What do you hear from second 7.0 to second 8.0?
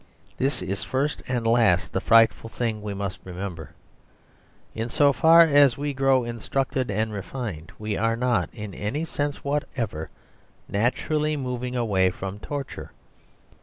refined we